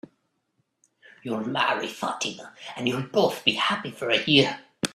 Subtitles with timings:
[1.21, 4.59] You'll marry Fatima, and you'll both be happy for a year.